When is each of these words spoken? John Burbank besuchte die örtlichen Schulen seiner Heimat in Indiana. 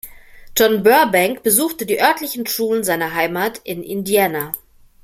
John 0.57 0.81
Burbank 0.81 1.43
besuchte 1.43 1.85
die 1.85 2.01
örtlichen 2.01 2.47
Schulen 2.47 2.83
seiner 2.83 3.13
Heimat 3.13 3.61
in 3.63 3.83
Indiana. 3.83 4.51